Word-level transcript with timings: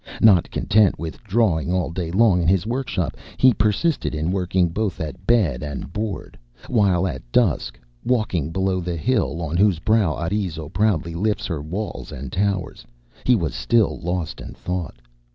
Not 0.19 0.49
content 0.49 0.97
with 0.97 1.23
drawing 1.23 1.71
all 1.71 1.91
day 1.91 2.09
long 2.11 2.41
in 2.41 2.47
his 2.47 2.65
workshop, 2.65 3.15
he 3.37 3.53
persisted 3.53 4.15
in 4.15 4.31
working 4.31 4.69
both 4.69 4.99
at 4.99 5.27
bed 5.27 5.61
and 5.61 5.93
board; 5.93 6.39
while 6.67 7.05
at 7.05 7.21
dusk, 7.31 7.79
walking 8.03 8.49
below 8.49 8.79
the 8.81 8.97
hill 8.97 9.43
on 9.43 9.57
whose 9.57 9.77
brow 9.77 10.17
Arezzo 10.17 10.69
proudly 10.69 11.13
lifts 11.13 11.45
her 11.45 11.61
walls 11.61 12.11
and 12.11 12.31
towers, 12.33 12.83
he 13.25 13.35
was 13.35 13.53
still 13.53 13.99
lost 13.99 14.41
in 14.41 14.55
thought. 14.55 14.95